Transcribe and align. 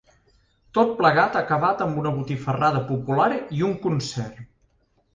Tot 0.77 0.95
plegat 1.01 1.37
ha 1.37 1.43
acabat 1.45 1.85
amb 1.87 2.01
una 2.05 2.15
botifarrada 2.17 2.83
popular 2.91 3.31
i 3.61 3.65
un 3.73 3.81
concert. 3.89 4.47